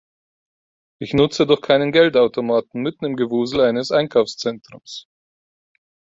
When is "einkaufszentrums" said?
3.91-5.07